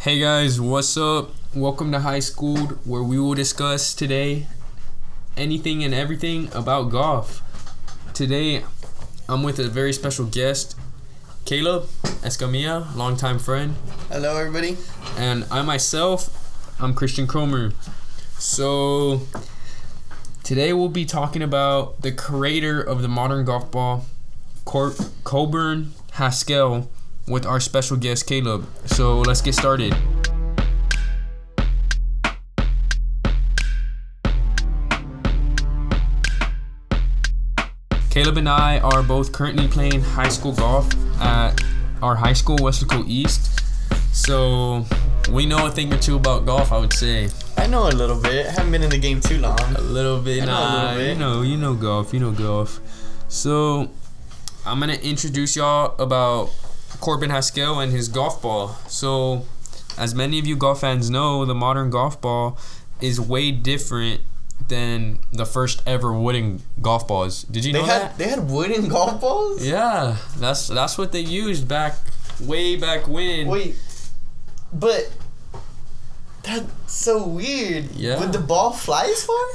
Hey 0.00 0.18
guys, 0.18 0.60
what's 0.60 0.96
up? 0.96 1.30
Welcome 1.54 1.92
to 1.92 2.00
High 2.00 2.20
School, 2.20 2.56
where 2.84 3.02
we 3.02 3.18
will 3.18 3.34
discuss 3.34 3.94
today 3.94 4.46
anything 5.36 5.84
and 5.84 5.92
everything 5.94 6.48
about 6.54 6.90
golf. 6.90 7.42
Today, 8.14 8.64
I'm 9.28 9.42
with 9.42 9.58
a 9.58 9.68
very 9.68 9.92
special 9.92 10.24
guest, 10.26 10.76
Caleb 11.44 11.84
Escamilla, 12.22 12.94
longtime 12.96 13.38
friend, 13.38 13.76
Hello, 14.08 14.36
everybody. 14.36 14.76
and 15.18 15.44
I 15.50 15.62
myself, 15.62 16.30
I'm 16.80 16.94
Christian 16.94 17.26
Cromer. 17.26 17.72
So, 18.38 19.22
today 20.42 20.72
we'll 20.72 20.88
be 20.88 21.04
talking 21.04 21.42
about 21.42 22.00
the 22.02 22.12
creator 22.12 22.80
of 22.80 23.02
the 23.02 23.08
modern 23.08 23.44
golf 23.44 23.70
ball, 23.70 24.06
Cor- 24.64 24.94
Coburn 25.24 25.92
Haskell, 26.12 26.90
with 27.26 27.46
our 27.46 27.60
special 27.60 27.96
guest, 27.96 28.26
Caleb. 28.26 28.66
So, 28.86 29.20
let's 29.20 29.40
get 29.40 29.54
started. 29.54 29.94
Caleb 38.10 38.38
and 38.38 38.48
I 38.48 38.80
are 38.80 39.04
both 39.04 39.30
currently 39.30 39.68
playing 39.68 40.00
high 40.00 40.28
school 40.28 40.52
golf 40.52 40.92
at 41.20 41.62
our 42.02 42.16
high 42.16 42.32
school, 42.32 42.58
Weslaco 42.58 43.06
East. 43.06 43.60
So 44.12 44.84
we 45.30 45.46
know 45.46 45.66
a 45.66 45.70
thing 45.70 45.92
or 45.92 45.96
two 45.96 46.16
about 46.16 46.44
golf, 46.44 46.72
I 46.72 46.78
would 46.78 46.92
say. 46.92 47.28
I 47.56 47.68
know 47.68 47.88
a 47.88 47.94
little 47.94 48.20
bit. 48.20 48.46
haven't 48.46 48.72
been 48.72 48.82
in 48.82 48.90
the 48.90 48.98
game 48.98 49.20
too 49.20 49.38
long. 49.38 49.58
A 49.76 49.80
little 49.80 50.20
bit, 50.20 50.42
I 50.42 50.46
know 50.46 50.52
a 50.52 50.74
little 50.74 50.96
bit. 50.96 51.08
You 51.08 51.18
know, 51.18 51.42
you 51.42 51.56
know 51.56 51.74
golf, 51.74 52.12
you 52.12 52.18
know 52.18 52.32
golf. 52.32 52.80
So 53.28 53.90
I'm 54.66 54.80
gonna 54.80 54.94
introduce 54.94 55.54
y'all 55.54 55.94
about 56.02 56.50
Coburn 57.00 57.30
Haskell 57.30 57.78
and 57.80 57.92
his 57.92 58.08
golf 58.08 58.42
ball. 58.42 58.76
So, 58.88 59.46
as 59.98 60.14
many 60.14 60.38
of 60.38 60.46
you 60.46 60.56
golf 60.56 60.80
fans 60.80 61.10
know, 61.10 61.44
the 61.44 61.54
modern 61.54 61.90
golf 61.90 62.20
ball 62.20 62.58
is 63.00 63.20
way 63.20 63.50
different 63.50 64.20
than 64.68 65.18
the 65.32 65.46
first 65.46 65.82
ever 65.86 66.12
wooden 66.12 66.62
golf 66.82 67.08
balls. 67.08 67.42
Did 67.44 67.64
you 67.64 67.72
They 67.72 67.78
know 67.80 67.84
had 67.86 68.02
that? 68.02 68.18
they 68.18 68.28
had 68.28 68.50
wooden 68.50 68.88
golf 68.88 69.20
balls. 69.20 69.64
Yeah, 69.66 70.16
that's 70.36 70.68
that's 70.68 70.98
what 70.98 71.12
they 71.12 71.20
used 71.20 71.66
back 71.66 71.94
way 72.40 72.76
back 72.76 73.08
when. 73.08 73.46
Wait, 73.48 73.76
but 74.72 75.10
that's 76.42 76.66
so 76.92 77.26
weird. 77.26 77.90
Yeah. 77.92 78.20
Would 78.20 78.32
the 78.32 78.38
ball 78.38 78.72
fly 78.72 79.04
as 79.06 79.24
far? 79.24 79.46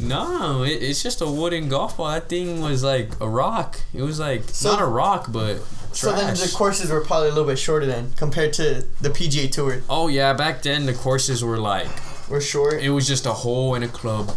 No, 0.00 0.62
it, 0.62 0.82
it's 0.82 1.02
just 1.02 1.20
a 1.20 1.26
wooden 1.26 1.68
golf 1.68 1.96
ball. 1.96 2.10
That 2.10 2.28
thing 2.28 2.60
was 2.60 2.82
like 2.84 3.10
a 3.20 3.28
rock. 3.28 3.80
It 3.92 4.02
was 4.02 4.18
like 4.20 4.44
So- 4.50 4.72
not 4.72 4.80
a 4.82 4.86
rock, 4.86 5.26
but 5.30 5.60
So 5.98 6.12
then 6.12 6.34
the 6.34 6.52
courses 6.54 6.90
were 6.90 7.00
probably 7.00 7.28
a 7.28 7.32
little 7.32 7.48
bit 7.48 7.58
shorter 7.58 7.86
then 7.86 8.12
compared 8.12 8.52
to 8.54 8.86
the 9.00 9.10
PGA 9.10 9.50
Tour. 9.50 9.82
Oh 9.90 10.06
yeah, 10.08 10.32
back 10.32 10.62
then 10.62 10.86
the 10.86 10.94
courses 10.94 11.42
were 11.44 11.58
like 11.58 11.88
We're 12.30 12.40
short. 12.40 12.74
it 12.82 12.90
was 12.90 13.06
just 13.08 13.26
a 13.26 13.32
hole 13.32 13.74
in 13.74 13.82
a 13.82 13.88
club, 13.88 14.30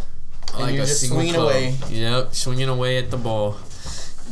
And 0.54 0.62
like 0.62 0.74
you're 0.74 0.82
a 0.82 0.86
single 0.86 1.18
swinging 1.18 1.34
club. 1.34 1.44
away. 1.46 1.74
Yep, 1.88 2.34
swinging 2.34 2.68
away 2.68 2.98
at 2.98 3.10
the 3.10 3.16
ball. 3.16 3.56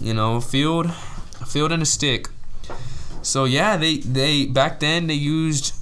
You 0.01 0.15
know, 0.15 0.41
field, 0.41 0.87
a 1.41 1.47
field 1.47 1.71
and 1.73 1.83
a 1.83 1.87
stick. 1.87 2.29
So 3.23 3.45
yeah, 3.45 3.77
they 3.77 3.99
they 3.99 4.47
back 4.47 4.81
then 4.81 5.07
they 5.07 5.15
used 5.15 5.73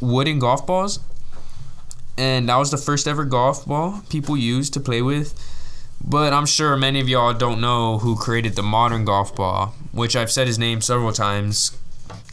wooden 0.00 0.38
golf 0.40 0.66
balls, 0.66 0.98
and 2.18 2.48
that 2.48 2.56
was 2.56 2.70
the 2.70 2.78
first 2.78 3.06
ever 3.06 3.24
golf 3.24 3.64
ball 3.66 4.02
people 4.08 4.36
used 4.36 4.72
to 4.74 4.80
play 4.80 5.02
with. 5.02 5.34
But 6.02 6.32
I'm 6.32 6.46
sure 6.46 6.76
many 6.76 6.98
of 7.00 7.08
y'all 7.08 7.34
don't 7.34 7.60
know 7.60 7.98
who 7.98 8.16
created 8.16 8.56
the 8.56 8.62
modern 8.62 9.04
golf 9.04 9.36
ball, 9.36 9.74
which 9.92 10.16
I've 10.16 10.30
said 10.30 10.46
his 10.46 10.58
name 10.58 10.80
several 10.80 11.12
times. 11.12 11.76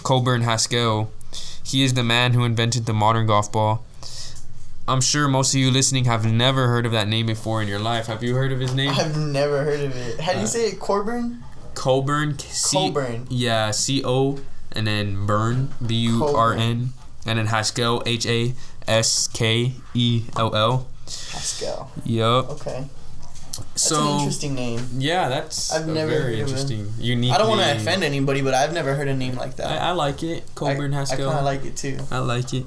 Coburn 0.03 0.41
Haskell. 0.41 1.11
He 1.63 1.83
is 1.83 1.93
the 1.93 2.03
man 2.03 2.33
who 2.33 2.43
invented 2.45 2.85
the 2.85 2.93
modern 2.93 3.27
golf 3.27 3.51
ball. 3.51 3.83
I'm 4.87 5.01
sure 5.01 5.27
most 5.27 5.53
of 5.53 5.59
you 5.59 5.69
listening 5.69 6.05
have 6.05 6.25
never 6.25 6.67
heard 6.67 6.85
of 6.85 6.93
that 6.93 7.09
name 7.09 7.25
before 7.25 7.61
in 7.61 7.67
your 7.67 7.79
life. 7.79 8.05
Have 8.07 8.23
you 8.23 8.35
heard 8.35 8.53
of 8.53 8.59
his 8.61 8.73
name? 8.73 8.91
I've 8.91 9.17
never 9.17 9.63
heard 9.65 9.81
of 9.81 9.95
it. 9.97 10.19
How 10.21 10.31
do 10.31 10.37
you 10.39 10.45
Uh, 10.45 10.47
say 10.47 10.67
it? 10.69 10.79
Corburn? 10.79 11.43
Coburn. 11.73 12.39
C- 12.39 12.77
Coburn. 12.77 13.27
Yeah, 13.29 13.71
C 13.71 14.01
O, 14.05 14.39
and 14.71 14.87
then 14.87 15.25
Burn, 15.25 15.73
B 15.85 15.93
U 15.95 16.25
R 16.25 16.53
N, 16.53 16.93
and 17.25 17.37
then 17.37 17.47
Haskell, 17.47 18.01
H 18.05 18.25
A 18.25 18.53
S 18.87 19.27
K 19.27 19.73
E 19.93 20.23
L 20.37 20.55
L. 20.55 20.87
Pascal. 21.05 21.91
Yup. 22.05 22.49
Okay. 22.51 22.85
That's 23.57 23.81
So 23.83 24.13
an 24.13 24.19
interesting 24.19 24.55
name. 24.55 24.87
yeah, 24.97 25.29
that's 25.29 25.71
I've 25.73 25.87
never 25.87 26.09
very 26.11 26.39
interesting, 26.39 26.91
unique. 26.99 27.31
I 27.33 27.37
don't 27.37 27.49
want 27.49 27.61
to 27.61 27.75
offend 27.75 28.03
anybody, 28.03 28.41
but 28.41 28.53
I've 28.53 28.73
never 28.73 28.95
heard 28.95 29.07
a 29.07 29.15
name 29.15 29.35
like 29.35 29.55
that. 29.57 29.81
I, 29.81 29.89
I 29.89 29.91
like 29.91 30.23
it, 30.23 30.43
Coburn 30.55 30.93
I, 30.93 30.97
Haskell. 30.97 31.29
I 31.29 31.33
kind 31.33 31.39
of 31.39 31.45
like 31.45 31.65
it 31.65 31.75
too. 31.75 31.97
I 32.11 32.19
like 32.19 32.53
it. 32.53 32.65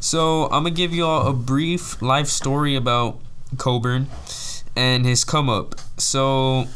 So 0.00 0.44
I'm 0.44 0.64
gonna 0.64 0.70
give 0.70 0.92
y'all 0.92 1.26
a 1.28 1.32
brief 1.32 2.00
life 2.02 2.26
story 2.28 2.74
about 2.74 3.20
Coburn 3.58 4.08
and 4.76 5.04
his 5.06 5.24
come 5.24 5.48
up. 5.48 5.76
So 5.98 6.66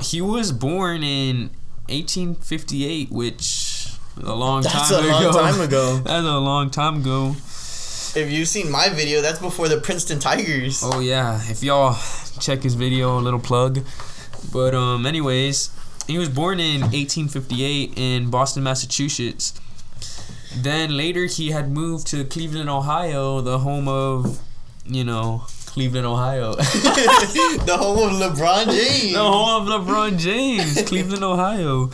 he 0.00 0.20
was 0.20 0.52
born 0.52 1.02
in 1.02 1.50
1858, 1.88 3.10
which 3.10 3.88
a 4.22 4.34
long 4.34 4.62
That's 4.62 4.88
time 4.90 5.04
a 5.04 5.08
long 5.08 5.22
ago. 5.24 5.32
time 5.32 5.60
ago. 5.60 5.96
That's 6.04 6.26
a 6.26 6.38
long 6.38 6.70
time 6.70 6.96
ago. 7.02 7.36
If 8.18 8.32
you've 8.32 8.48
seen 8.48 8.68
my 8.68 8.88
video, 8.88 9.22
that's 9.22 9.38
before 9.38 9.68
the 9.68 9.80
Princeton 9.80 10.18
Tigers. 10.18 10.82
Oh 10.82 10.98
yeah, 10.98 11.40
if 11.48 11.62
y'all 11.62 11.96
check 12.40 12.64
his 12.64 12.74
video, 12.74 13.16
a 13.16 13.20
little 13.20 13.38
plug. 13.38 13.84
But 14.52 14.74
um, 14.74 15.06
anyways, 15.06 15.70
he 16.08 16.18
was 16.18 16.28
born 16.28 16.58
in 16.58 16.80
1858 16.80 17.92
in 17.96 18.28
Boston, 18.28 18.64
Massachusetts. 18.64 19.54
Then 20.52 20.96
later 20.96 21.26
he 21.26 21.52
had 21.52 21.70
moved 21.70 22.08
to 22.08 22.24
Cleveland, 22.24 22.68
Ohio, 22.68 23.40
the 23.40 23.60
home 23.60 23.86
of, 23.86 24.40
you 24.84 25.04
know, 25.04 25.44
Cleveland, 25.78 26.06
Ohio. 26.06 26.54
the 26.56 27.76
home 27.78 27.98
of 28.10 28.20
LeBron 28.20 28.64
James. 28.64 29.12
the 29.12 29.22
home 29.22 29.62
of 29.62 29.68
LeBron 29.68 30.18
James, 30.18 30.82
Cleveland, 30.82 31.22
Ohio. 31.22 31.86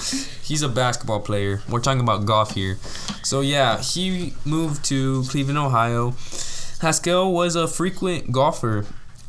He's 0.43 0.63
a 0.63 0.71
basketball 0.71 1.21
player. 1.21 1.61
We're 1.69 1.81
talking 1.81 2.01
about 2.01 2.25
golf 2.25 2.55
here. 2.55 2.79
So 3.23 3.43
yeah, 3.43 3.83
he 3.83 4.33
moved 4.47 4.87
to 4.87 5.25
Cleveland, 5.25 5.59
Ohio. 5.59 6.15
Haskell 6.81 7.31
was 7.31 7.57
a 7.57 7.69
frequent 7.69 8.33
golfer, 8.33 8.87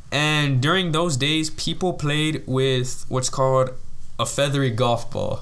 and 0.10 0.62
during 0.62 0.94
those 0.94 1.18
days, 1.18 1.50
people 1.50 1.92
played 1.92 2.42
with 2.48 3.04
what's 3.10 3.30
called 3.30 3.72
a 4.18 4.26
feathery 4.26 4.70
golf 4.70 5.12
ball. 5.12 5.42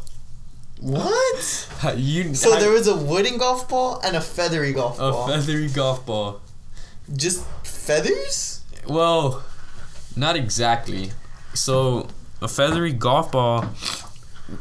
What? 0.81 1.69
You 1.95 2.33
So 2.33 2.59
there 2.59 2.71
was 2.71 2.87
a 2.87 2.97
wooden 2.97 3.37
golf 3.37 3.69
ball 3.69 4.01
and 4.03 4.15
a 4.15 4.21
feathery 4.21 4.73
golf 4.73 4.95
a 4.97 5.11
ball. 5.11 5.29
A 5.29 5.35
feathery 5.37 5.69
golf 5.69 6.03
ball. 6.03 6.41
Just 7.15 7.45
feathers? 7.63 8.52
Well, 8.87 9.43
not 10.15 10.35
exactly. 10.35 11.11
So 11.53 12.07
a 12.41 12.47
feathery 12.47 12.93
golf 12.93 13.31
ball. 13.31 13.65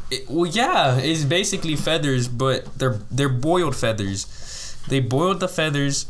It, 0.09 0.29
well, 0.29 0.49
yeah, 0.49 0.97
it's 0.97 1.25
basically 1.25 1.75
feathers, 1.75 2.27
but 2.27 2.77
they're 2.77 2.99
they're 3.11 3.29
boiled 3.29 3.75
feathers. 3.75 4.25
They 4.87 4.99
boiled 4.99 5.39
the 5.39 5.47
feathers, 5.47 6.05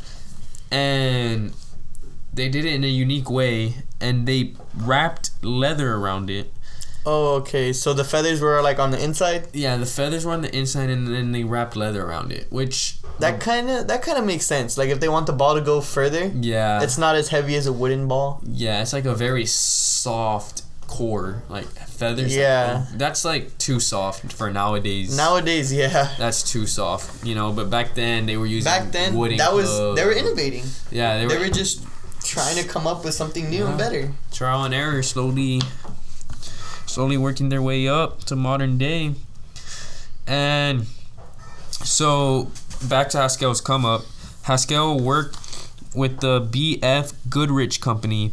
and 0.72 1.54
they 2.34 2.50
did 2.50 2.66
it 2.66 2.74
in 2.74 2.84
a 2.84 2.88
unique 2.88 3.30
way, 3.30 3.84
and 4.00 4.28
they 4.28 4.54
wrapped 4.76 5.32
leather 5.44 5.94
around 5.96 6.30
it. 6.30 6.53
Oh, 7.06 7.36
okay. 7.36 7.74
So 7.74 7.94
the 7.94 8.04
feathers 8.04 8.40
were 8.42 8.62
like 8.62 8.80
on 8.80 8.92
the 8.92 9.04
inside. 9.04 9.48
Yeah, 9.54 9.78
the 9.78 9.86
feathers 9.86 10.26
were 10.26 10.32
on 10.32 10.42
the 10.42 10.56
inside, 10.56 10.90
and 10.90 11.08
then 11.08 11.32
they 11.32 11.44
wrapped 11.44 11.76
leather 11.76 12.04
around 12.06 12.32
it, 12.32 12.48
which 12.50 12.98
That 13.20 13.40
kind 13.40 13.70
of 13.70 13.88
that 13.88 14.02
kind 14.02 14.18
of 14.18 14.26
makes 14.26 14.46
sense. 14.46 14.78
Like 14.78 14.90
if 14.90 15.00
they 15.00 15.10
want 15.10 15.28
the 15.28 15.34
ball 15.34 15.56
to 15.56 15.62
go 15.62 15.82
further, 15.82 16.26
yeah, 16.34 16.82
it's 16.82 16.98
not 16.98 17.16
as 17.16 17.30
heavy 17.30 17.56
as 17.56 17.68
a 17.68 17.74
wooden 17.74 18.08
ball. 18.08 18.42
Yeah, 18.46 18.82
it's 18.82 18.94
like 18.94 19.06
a 19.06 19.14
very 19.16 19.46
soft 19.46 20.64
core, 20.88 21.44
like 21.50 21.66
feathers. 21.88 22.36
Yeah. 22.36 22.86
that's 22.96 23.26
like 23.26 23.58
too 23.58 23.80
soft 23.80 24.32
for 24.34 24.52
nowadays. 24.52 25.16
Nowadays, 25.18 25.74
yeah. 25.74 26.14
that's 26.18 26.44
too 26.44 26.66
soft, 26.68 27.26
you 27.26 27.36
know. 27.36 27.52
But 27.52 27.70
back 27.70 27.96
then 27.96 28.26
they 28.26 28.38
were 28.38 28.46
using 28.46 28.72
Back 28.72 28.92
then, 28.92 29.16
wooden. 29.16 29.38
that 29.38 29.54
was 29.54 29.70
they 29.96 30.06
were 30.06 30.14
innovating. 30.14 30.64
Yeah, 30.92 31.18
they 31.18 31.26
were, 31.26 31.34
They 31.34 31.40
were 31.40 31.50
just 31.50 31.84
trying 32.24 32.56
to 32.62 32.68
come 32.68 32.88
up 32.88 33.04
with 33.04 33.14
something 33.14 33.50
new 33.50 33.66
and 33.66 33.78
better. 33.78 34.12
trial 34.32 34.64
and 34.64 34.74
error, 34.74 35.04
slowly, 35.04 35.62
slowly 36.94 37.18
working 37.18 37.50
their 37.50 37.62
way 37.62 37.88
up 37.88 38.24
to 38.26 38.36
modern 38.36 38.78
day. 38.78 39.16
And 40.28 40.86
so 41.72 42.52
back 42.88 43.10
to 43.10 43.18
Haskell's 43.18 43.62
come 43.62 43.84
up. 43.84 44.04
Haskell 44.44 45.00
worked 45.00 45.38
with 45.96 46.20
the 46.20 46.40
BF 46.40 47.14
Goodrich 47.30 47.82
Company, 47.82 48.32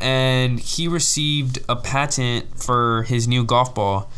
and 0.00 0.58
he 0.58 0.88
received 0.88 1.60
a 1.68 1.76
patent 1.76 2.58
for 2.60 3.04
his 3.04 3.28
new 3.28 3.44
golf 3.44 3.74
ball. 3.74 4.10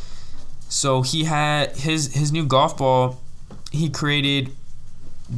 So 0.68 1.02
he 1.02 1.24
had 1.24 1.76
his 1.76 2.14
his 2.14 2.32
new 2.32 2.46
golf 2.46 2.78
ball. 2.78 3.20
He 3.70 3.90
created 3.90 4.52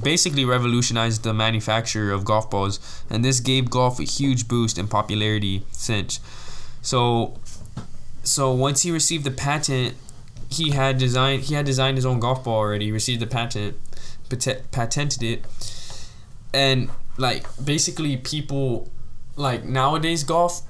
basically 0.02 0.44
revolutionized 0.44 1.22
the 1.22 1.34
manufacture 1.34 2.12
of 2.12 2.24
golf 2.24 2.50
balls, 2.50 2.78
and 3.10 3.24
this 3.24 3.40
gave 3.40 3.70
golf 3.70 3.98
a 3.98 4.04
huge 4.04 4.46
boost 4.46 4.78
in 4.78 4.88
popularity 4.88 5.62
since. 5.72 6.20
So, 6.82 7.38
so 8.26 8.52
once 8.52 8.82
he 8.82 8.90
received 8.90 9.24
the 9.24 9.30
patent, 9.30 9.94
he 10.48 10.70
had 10.70 10.98
designed 10.98 11.42
he 11.44 11.54
had 11.54 11.64
designed 11.66 11.96
his 11.96 12.06
own 12.06 12.20
golf 12.20 12.44
ball 12.44 12.54
already. 12.56 12.86
He 12.86 12.92
received 12.92 13.20
the 13.20 13.26
patent, 13.26 13.76
pat- 14.28 14.70
patented 14.70 15.22
it, 15.22 15.44
and 16.52 16.90
like 17.16 17.44
basically 17.64 18.16
people 18.16 18.90
like 19.36 19.64
nowadays 19.64 20.24
golf 20.24 20.62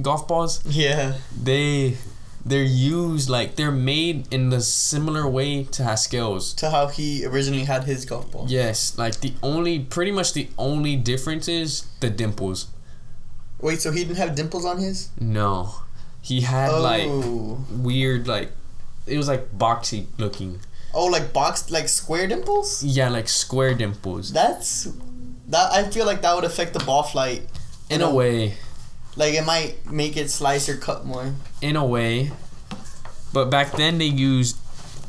golf 0.00 0.26
balls 0.28 0.62
Yeah. 0.66 1.14
they 1.38 1.96
they're 2.44 2.62
used 2.62 3.28
like 3.30 3.54
they're 3.54 3.70
made 3.70 4.32
in 4.32 4.48
the 4.50 4.60
similar 4.60 5.28
way 5.28 5.62
to 5.64 5.84
Haskell's. 5.84 6.54
To 6.54 6.70
how 6.70 6.88
he 6.88 7.24
originally 7.24 7.64
had 7.64 7.84
his 7.84 8.04
golf 8.04 8.32
ball. 8.32 8.46
Yes, 8.48 8.98
like 8.98 9.20
the 9.20 9.32
only 9.44 9.78
pretty 9.78 10.10
much 10.10 10.32
the 10.32 10.48
only 10.58 10.96
difference 10.96 11.46
is 11.46 11.86
the 12.00 12.10
dimples. 12.10 12.66
Wait, 13.60 13.80
so 13.80 13.92
he 13.92 14.02
didn't 14.02 14.16
have 14.16 14.34
dimples 14.34 14.64
on 14.64 14.78
his? 14.78 15.10
No, 15.20 15.74
he 16.22 16.40
had 16.42 16.70
like 16.72 17.04
oh. 17.06 17.64
weird 17.70 18.26
like 18.26 18.52
it 19.06 19.16
was 19.18 19.28
like 19.28 19.50
boxy 19.58 20.06
looking. 20.18 20.60
Oh, 20.94 21.06
like 21.06 21.32
boxed, 21.32 21.70
like 21.70 21.88
square 21.88 22.26
dimples? 22.26 22.84
Yeah, 22.84 23.08
like 23.08 23.28
square 23.28 23.74
dimples. 23.74 24.32
That's. 24.32 24.88
That 25.48 25.72
I 25.72 25.88
feel 25.90 26.06
like 26.06 26.22
that 26.22 26.34
would 26.34 26.44
affect 26.44 26.72
the 26.74 26.80
ball 26.84 27.02
flight. 27.02 27.42
In 27.90 28.00
You 28.00 28.06
a 28.06 28.14
way, 28.14 28.54
Like 29.16 29.34
it 29.34 29.44
might 29.44 29.90
make 29.90 30.16
it 30.16 30.30
slice 30.30 30.68
or 30.68 30.76
cut 30.76 31.04
more. 31.04 31.34
in 31.60 31.76
a 31.76 31.84
way. 31.84 32.30
But 33.32 33.46
back 33.50 33.72
then 33.72 33.98
they 33.98 34.06
used 34.06 34.56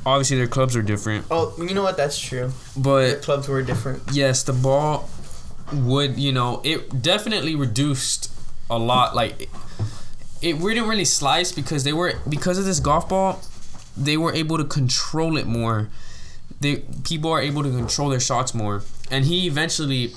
obviously 0.06 0.38
their 0.38 0.48
clubs 0.48 0.76
are 0.76 0.82
different. 0.82 1.26
Oh, 1.30 1.54
you 1.58 1.74
know 1.76 1.84
what? 1.84 1.96
That's 1.98 2.18
true. 2.20 2.52
The 2.76 2.80
But 2.80 3.22
clubs 3.22 3.48
were 3.48 3.62
different. 3.62 4.04
yes, 4.12 4.44
the 4.44 4.54
ball 4.54 5.10
would, 5.72 6.18
you 6.18 6.32
know, 6.32 6.62
it 6.64 7.02
definitely 7.02 7.56
reduced 7.56 8.32
a 8.70 8.78
lot 8.80 9.16
like 9.16 9.50
it 10.44 10.60
didn't 10.60 10.88
really 10.90 11.06
slice 11.06 11.52
because 11.52 11.84
they 11.84 11.94
were 11.94 12.14
because 12.28 12.58
of 12.58 12.66
this 12.66 12.80
golf 12.80 13.08
ball, 13.10 13.42
they 13.96 14.18
were 14.18 14.34
able 14.34 14.58
to 14.58 14.66
control 14.66 15.38
it 15.38 15.46
more. 15.48 15.90
They 16.60 16.78
people 17.04 17.32
are 17.32 17.42
able 17.42 17.64
to 17.64 17.70
control 17.70 18.10
their 18.10 18.20
shots 18.20 18.54
more. 18.54 18.84
And 19.10 19.26
he 19.26 19.48
eventually 19.48 20.14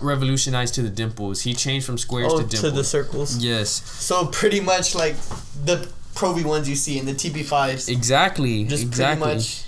revolutionized 0.00 0.74
to 0.74 0.82
the 0.82 0.90
dimples. 0.90 1.42
He 1.42 1.54
changed 1.54 1.86
from 1.86 1.98
squares 1.98 2.32
Oh, 2.32 2.42
to 2.42 2.56
to, 2.62 2.70
the 2.70 2.84
circles. 2.84 3.38
yes. 3.38 3.70
So 3.70 4.26
pretty 4.26 4.60
much 4.60 4.94
like 4.94 5.16
the 5.64 5.88
Pro 6.14 6.32
V 6.32 6.44
ones 6.44 6.68
you 6.68 6.76
see 6.76 6.98
in 6.98 7.06
the 7.06 7.12
TP5s. 7.12 7.88
Exactly. 7.88 8.64
Just 8.64 8.82
exactly. 8.84 9.22
pretty 9.24 9.36
much. 9.38 9.64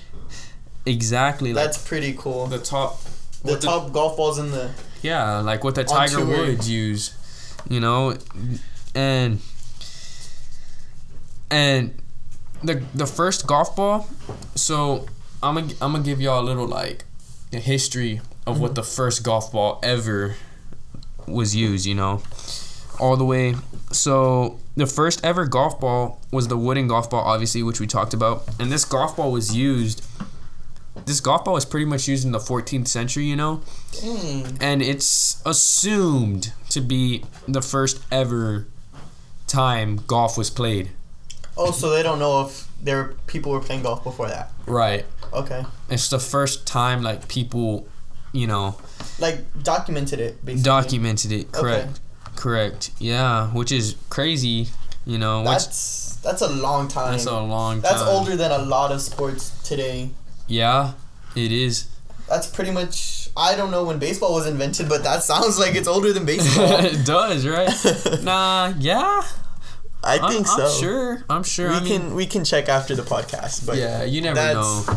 Exactly. 0.87 1.53
Like 1.53 1.65
That's 1.65 1.79
pretty 1.89 2.15
cool. 2.17 2.47
the 2.47 2.59
top 2.59 3.03
The 3.43 3.53
what 3.53 3.61
top 3.61 3.93
golf 3.93 4.17
balls 4.17 4.39
in 4.39 4.51
the. 4.51 4.71
Yeah, 5.03 5.39
like 5.41 5.63
what 5.65 5.75
the 5.75 5.85
Tiger. 5.85 6.25
Woods 6.25 6.69
use, 6.69 7.15
you 7.69 7.79
know, 7.81 8.17
and 8.95 9.41
and 11.51 11.95
the 12.63 12.83
the 12.95 13.07
first 13.07 13.47
golf 13.47 13.75
ball. 13.77 14.09
So 14.55 15.07
I'm 15.43 15.55
gonna 15.55 15.75
I'm 15.81 15.93
gonna 15.93 16.05
give 16.05 16.21
y'all 16.21 16.43
a 16.43 16.47
little 16.47 16.67
like 16.67 17.05
a 17.53 17.59
history 17.59 18.21
of 18.47 18.61
what 18.61 18.75
the 18.75 18.83
first 18.83 19.23
golf 19.23 19.53
ball 19.53 19.79
ever 19.83 20.37
was 21.27 21.55
used. 21.55 21.87
You 21.87 21.95
know, 21.95 22.23
all 22.99 23.17
the 23.17 23.25
way. 23.25 23.55
So 23.93 24.59
the 24.77 24.87
first 24.87 25.25
ever 25.25 25.47
golf 25.47 25.81
ball 25.81 26.21
was 26.31 26.49
the 26.49 26.57
wooden 26.57 26.89
golf 26.89 27.11
ball, 27.11 27.25
obviously, 27.25 27.63
which 27.63 27.81
we 27.81 27.87
talked 27.87 28.15
about, 28.15 28.45
and 28.59 28.71
this 28.71 28.85
golf 28.85 29.17
ball 29.17 29.33
was 29.33 29.57
used. 29.57 30.05
This 31.07 31.21
golf 31.21 31.45
ball 31.45 31.55
was 31.55 31.65
pretty 31.65 31.87
much 31.87 32.09
used 32.09 32.27
in 32.27 32.33
the 32.33 32.39
14th 32.41 32.89
century, 32.89 33.25
you 33.25 33.37
know 33.37 33.63
Dang. 34.01 34.59
and 34.61 34.83
it's 34.83 35.41
assumed 35.47 36.53
to 36.71 36.81
be 36.81 37.25
the 37.47 37.63
first 37.63 38.01
ever 38.11 38.67
time 39.47 40.01
golf 40.07 40.37
was 40.37 40.51
played. 40.51 40.91
Oh, 41.59 41.73
so 41.73 41.91
they 41.91 42.03
don't 42.03 42.19
know 42.21 42.47
if 42.47 42.69
there 42.83 43.15
people 43.27 43.53
were 43.53 43.61
playing 43.61 43.83
golf 43.83 44.05
before 44.05 44.29
that. 44.29 44.51
Right. 44.67 45.05
Okay. 45.33 45.65
It's 45.91 46.09
the 46.09 46.19
first 46.21 46.67
time 46.67 47.03
like 47.03 47.27
people, 47.29 47.87
you 48.33 48.47
know, 48.47 48.77
Like 49.19 49.39
documented 49.63 50.21
it 50.21 50.45
basically. 50.45 50.63
documented 50.63 51.33
it. 51.33 51.53
Correct. 51.53 52.01
Correct. 52.37 52.91
Yeah, 52.99 53.49
which 53.49 53.73
is 53.73 53.97
crazy. 54.09 54.69
You 55.05 55.19
know, 55.19 55.41
which 55.41 55.49
That's 55.51 56.17
that's 56.23 56.43
a 56.43 56.49
long 56.49 56.87
time. 56.89 57.13
that's 57.13 57.27
a 57.27 57.41
long 57.41 57.81
That's 57.81 58.01
time. 58.03 58.09
older 58.09 58.37
than 58.37 58.51
a 58.53 58.59
lot 58.59 58.93
of 58.93 59.01
sports 59.01 59.51
today. 59.65 60.11
Yeah, 60.47 60.93
it 61.35 61.51
is. 61.51 61.87
That's 62.29 62.47
pretty 62.47 62.71
much. 62.71 63.31
I 63.37 63.55
don't 63.57 63.71
know 63.71 63.85
when 63.85 63.99
baseball 63.99 64.35
was 64.35 64.47
invented, 64.47 64.89
but 64.89 65.03
that 65.05 65.23
sounds 65.23 65.59
like 65.59 65.75
it's 65.75 65.89
older 65.89 66.13
than 66.13 66.25
baseball. 66.27 66.85
it 66.85 67.07
does, 67.07 67.47
right? 67.47 67.71
nah, 68.23 68.73
yeah. 68.79 69.23
I 70.05 70.19
I'm- 70.19 70.31
think 70.33 70.49
I'm, 70.49 70.57
so. 70.57 70.69
sure. 70.81 71.25
I'm 71.29 71.43
sure. 71.43 71.71
We 71.71 71.77
I 71.77 71.81
mean, 71.81 72.01
can 72.01 72.15
we 72.15 72.27
can 72.27 72.45
check 72.45 72.69
after 72.69 72.95
the 72.95 73.03
podcast, 73.03 73.67
but 73.67 73.77
yeah, 73.77 74.05
you 74.05 74.21
never 74.21 74.35
that's- 74.37 74.55
know. 74.87 74.97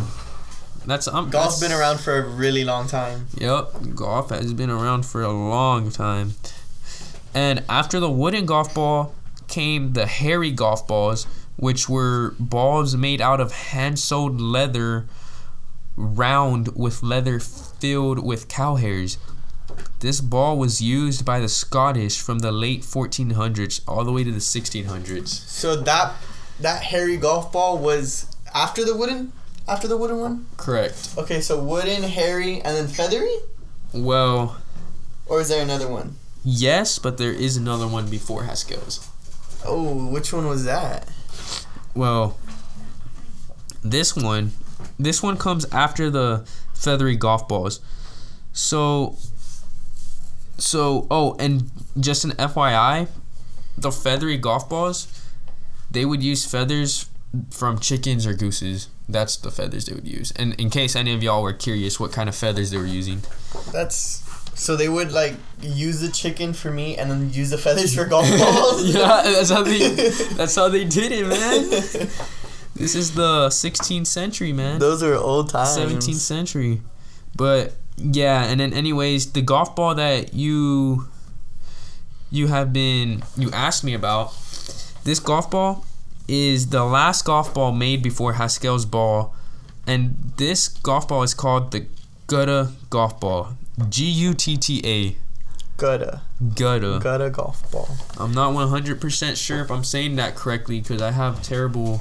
That's 0.84 1.06
um, 1.06 1.30
golf's 1.30 1.60
that's- 1.60 1.60
been 1.60 1.72
around 1.78 2.00
for 2.00 2.18
a 2.18 2.28
really 2.28 2.64
long 2.64 2.88
time. 2.88 3.26
Yep, 3.38 3.94
golf 3.94 4.30
has 4.30 4.52
been 4.52 4.70
around 4.70 5.06
for 5.06 5.22
a 5.22 5.30
long 5.32 5.90
time. 5.90 6.34
And 7.34 7.62
after 7.68 8.00
the 8.00 8.10
wooden 8.10 8.46
golf 8.46 8.74
ball 8.74 9.14
came 9.48 9.92
the 9.92 10.06
hairy 10.06 10.50
golf 10.50 10.86
balls, 10.86 11.26
which 11.56 11.88
were 11.88 12.34
balls 12.38 12.96
made 12.96 13.20
out 13.20 13.40
of 13.40 13.52
hand 13.52 13.98
sewed 13.98 14.40
leather, 14.40 15.06
round 15.96 16.68
with 16.76 17.02
leather 17.02 17.38
filled 17.38 18.18
with 18.24 18.48
cow 18.48 18.76
hairs. 18.76 19.18
This 20.02 20.20
ball 20.20 20.58
was 20.58 20.82
used 20.82 21.24
by 21.24 21.38
the 21.38 21.48
Scottish 21.48 22.20
from 22.20 22.40
the 22.40 22.50
late 22.50 22.82
1400s 22.82 23.82
all 23.86 24.02
the 24.04 24.10
way 24.10 24.24
to 24.24 24.32
the 24.32 24.40
1600s. 24.40 25.28
So 25.28 25.76
that 25.76 26.14
that 26.58 26.82
hairy 26.82 27.16
golf 27.16 27.52
ball 27.52 27.78
was 27.78 28.26
after 28.52 28.84
the 28.84 28.96
wooden 28.96 29.32
after 29.68 29.86
the 29.86 29.96
wooden 29.96 30.18
one. 30.18 30.46
Correct. 30.56 31.14
Okay, 31.16 31.40
so 31.40 31.62
wooden, 31.62 32.02
hairy, 32.02 32.60
and 32.62 32.76
then 32.76 32.88
feathery, 32.88 33.36
Well, 33.94 34.56
or 35.26 35.40
is 35.40 35.48
there 35.50 35.62
another 35.62 35.86
one? 35.86 36.16
yes, 36.44 36.98
but 36.98 37.16
there 37.16 37.32
is 37.32 37.56
another 37.56 37.86
one 37.86 38.10
before 38.10 38.42
Haskell's. 38.42 39.08
Oh, 39.64 40.08
which 40.08 40.32
one 40.32 40.48
was 40.48 40.64
that? 40.64 41.08
Well, 41.94 42.36
this 43.84 44.16
one, 44.16 44.50
this 44.98 45.22
one 45.22 45.36
comes 45.36 45.64
after 45.66 46.10
the 46.10 46.44
feathery 46.74 47.14
golf 47.14 47.46
balls. 47.46 47.78
So, 48.52 49.16
so 50.62 51.06
oh, 51.10 51.34
and 51.38 51.70
just 51.98 52.24
an 52.24 52.32
FYI, 52.32 53.08
the 53.76 53.90
feathery 53.90 54.36
golf 54.36 54.68
balls, 54.68 55.08
they 55.90 56.04
would 56.04 56.22
use 56.22 56.44
feathers 56.48 57.10
from 57.50 57.78
chickens 57.78 58.26
or 58.26 58.34
gooses. 58.34 58.88
That's 59.08 59.36
the 59.36 59.50
feathers 59.50 59.86
they 59.86 59.94
would 59.94 60.06
use. 60.06 60.30
And 60.32 60.54
in 60.54 60.70
case 60.70 60.94
any 60.94 61.12
of 61.12 61.22
y'all 61.22 61.42
were 61.42 61.52
curious, 61.52 61.98
what 61.98 62.12
kind 62.12 62.28
of 62.28 62.36
feathers 62.36 62.70
they 62.70 62.76
were 62.76 62.86
using, 62.86 63.22
That's 63.72 64.22
so 64.54 64.76
they 64.76 64.88
would 64.88 65.10
like 65.10 65.34
use 65.60 66.00
the 66.00 66.10
chicken 66.10 66.52
for 66.52 66.70
meat 66.70 66.98
and 66.98 67.10
then 67.10 67.32
use 67.32 67.50
the 67.50 67.58
feathers 67.58 67.94
for 67.94 68.04
golf 68.04 68.28
balls. 68.30 68.84
yeah, 68.94 69.22
that's 69.24 69.50
how 69.50 69.62
they, 69.62 69.88
that's 70.36 70.54
how 70.54 70.68
they 70.68 70.84
did 70.84 71.10
it, 71.10 71.26
man. 71.26 72.08
This 72.74 72.94
is 72.94 73.14
the 73.14 73.48
16th 73.48 74.06
century, 74.06 74.52
man. 74.52 74.78
Those 74.78 75.02
are 75.02 75.14
old 75.14 75.50
times. 75.50 75.76
17th 75.76 76.14
century. 76.14 76.82
But 77.36 77.74
yeah, 78.02 78.44
and 78.44 78.60
then 78.60 78.72
anyways, 78.72 79.32
the 79.32 79.42
golf 79.42 79.76
ball 79.76 79.94
that 79.94 80.34
you 80.34 81.08
you 82.30 82.48
have 82.48 82.72
been 82.72 83.22
you 83.36 83.50
asked 83.52 83.84
me 83.84 83.94
about, 83.94 84.34
this 85.04 85.20
golf 85.20 85.50
ball 85.50 85.84
is 86.28 86.68
the 86.70 86.84
last 86.84 87.24
golf 87.24 87.52
ball 87.52 87.72
made 87.72 88.02
before 88.02 88.34
Haskell's 88.34 88.86
ball, 88.86 89.34
and 89.86 90.32
this 90.36 90.68
golf 90.68 91.08
ball 91.08 91.22
is 91.22 91.34
called 91.34 91.72
the 91.72 91.86
Gutta 92.26 92.72
golf 92.90 93.20
ball. 93.20 93.56
G 93.88 94.04
U 94.04 94.34
T 94.34 94.56
T 94.56 94.80
A. 94.84 95.16
Gutta. 95.76 96.22
Gutta. 96.54 97.00
Gutta 97.02 97.30
golf 97.30 97.70
ball. 97.70 97.96
I'm 98.16 98.32
not 98.32 98.54
100% 98.54 99.36
sure 99.36 99.60
if 99.60 99.70
I'm 99.70 99.84
saying 99.84 100.16
that 100.16 100.34
correctly 100.34 100.80
because 100.80 101.02
I 101.02 101.10
have 101.10 101.42
terrible 101.42 102.00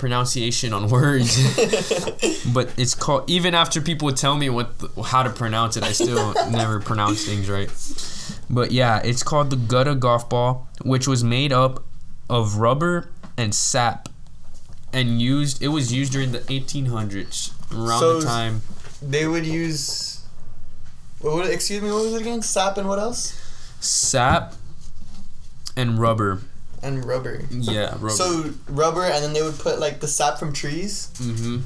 pronunciation 0.00 0.72
on 0.72 0.88
words. 0.88 1.36
but 2.54 2.72
it's 2.78 2.94
called 2.94 3.28
even 3.30 3.54
after 3.54 3.80
people 3.82 4.10
tell 4.12 4.34
me 4.34 4.48
what 4.48 4.78
the, 4.78 5.02
how 5.02 5.22
to 5.22 5.30
pronounce 5.30 5.76
it, 5.76 5.84
I 5.84 5.92
still 5.92 6.32
never 6.50 6.80
pronounce 6.80 7.24
things 7.26 7.48
right. 7.50 7.70
But 8.48 8.72
yeah, 8.72 9.00
it's 9.04 9.22
called 9.22 9.50
the 9.50 9.56
Gutta 9.56 9.94
golf 9.94 10.28
ball, 10.28 10.68
which 10.82 11.06
was 11.06 11.22
made 11.22 11.52
up 11.52 11.84
of 12.30 12.56
rubber 12.56 13.10
and 13.36 13.54
sap, 13.54 14.08
and 14.92 15.20
used. 15.20 15.62
It 15.62 15.68
was 15.68 15.92
used 15.92 16.12
during 16.12 16.32
the 16.32 16.40
1800s, 16.40 17.52
around 17.72 18.00
So- 18.00 18.20
the 18.20 18.26
time 18.26 18.62
They 19.02 19.26
would 19.26 19.46
use. 19.46 20.24
What 21.20 21.34
would, 21.34 21.50
excuse 21.50 21.82
me, 21.82 21.92
what 21.92 22.04
was 22.04 22.14
it 22.14 22.22
again? 22.22 22.40
Sap 22.42 22.78
and 22.78 22.88
what 22.88 22.98
else? 22.98 23.36
sap 23.82 24.54
and 25.76 25.98
rubber. 25.98 26.40
And 26.82 27.04
rubber. 27.04 27.42
Yeah, 27.50 27.90
rubber. 27.92 28.10
So 28.10 28.50
rubber, 28.68 29.04
and 29.04 29.22
then 29.24 29.32
they 29.32 29.42
would 29.42 29.58
put 29.58 29.78
like 29.78 30.00
the 30.00 30.08
sap 30.08 30.38
from 30.38 30.52
trees. 30.52 31.10
Mm-hmm. 31.14 31.58